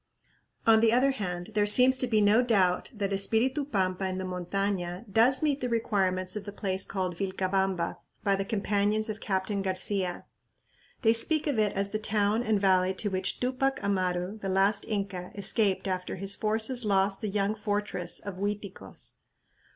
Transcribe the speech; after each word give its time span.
On 0.65 0.79
the 0.79 0.91
other 0.91 1.11
hand 1.11 1.51
there 1.53 1.67
seems 1.67 1.95
to 1.99 2.07
be 2.07 2.21
no 2.21 2.41
doubt 2.41 2.89
that 2.91 3.13
Espiritu 3.13 3.63
Pampa 3.65 4.07
in 4.07 4.17
the 4.17 4.23
montaña 4.25 5.05
does 5.07 5.43
meet 5.43 5.61
the 5.61 5.69
requirements 5.69 6.35
of 6.35 6.45
the 6.45 6.51
place 6.51 6.87
called 6.87 7.15
Vilcabamba 7.15 7.97
by 8.23 8.35
the 8.35 8.43
companions 8.43 9.09
of 9.09 9.19
Captain 9.21 9.61
Garcia. 9.61 10.25
They 11.03 11.13
speak 11.13 11.45
of 11.45 11.59
it 11.59 11.73
as 11.73 11.89
the 11.89 11.99
town 11.99 12.41
and 12.41 12.59
valley 12.59 12.95
to 12.95 13.09
which 13.11 13.39
Tupac 13.39 13.79
Amaru, 13.83 14.39
the 14.39 14.49
last 14.49 14.85
Inca, 14.87 15.31
escaped 15.35 15.87
after 15.87 16.15
his 16.15 16.33
forces 16.33 16.83
lost 16.83 17.21
the 17.21 17.29
"young 17.29 17.53
fortress" 17.53 18.19
of 18.19 18.37
Uiticos. 18.39 19.17